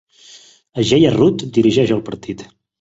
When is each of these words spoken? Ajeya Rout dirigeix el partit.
Ajeya 0.83 1.13
Rout 1.17 1.45
dirigeix 1.59 1.97
el 1.99 2.05
partit. 2.11 2.47